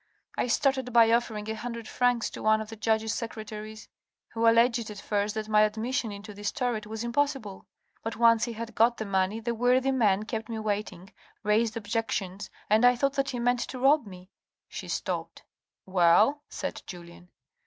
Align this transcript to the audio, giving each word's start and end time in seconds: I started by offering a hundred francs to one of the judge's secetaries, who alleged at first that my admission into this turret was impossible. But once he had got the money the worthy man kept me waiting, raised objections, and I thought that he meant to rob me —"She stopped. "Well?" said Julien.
I 0.35 0.47
started 0.47 0.91
by 0.91 1.11
offering 1.11 1.47
a 1.47 1.53
hundred 1.53 1.87
francs 1.87 2.31
to 2.31 2.41
one 2.41 2.59
of 2.59 2.69
the 2.69 2.75
judge's 2.75 3.13
secetaries, 3.13 3.87
who 4.29 4.47
alleged 4.47 4.89
at 4.89 4.97
first 4.97 5.35
that 5.35 5.47
my 5.47 5.61
admission 5.61 6.11
into 6.11 6.33
this 6.33 6.51
turret 6.51 6.87
was 6.87 7.03
impossible. 7.03 7.67
But 8.01 8.15
once 8.15 8.45
he 8.45 8.53
had 8.53 8.73
got 8.73 8.97
the 8.97 9.05
money 9.05 9.39
the 9.41 9.53
worthy 9.53 9.91
man 9.91 10.23
kept 10.23 10.49
me 10.49 10.57
waiting, 10.57 11.13
raised 11.43 11.77
objections, 11.77 12.49
and 12.67 12.83
I 12.83 12.95
thought 12.95 13.13
that 13.13 13.29
he 13.29 13.37
meant 13.37 13.59
to 13.59 13.77
rob 13.77 14.07
me 14.07 14.31
—"She 14.69 14.87
stopped. 14.87 15.43
"Well?" 15.85 16.41
said 16.49 16.81
Julien. 16.87 17.29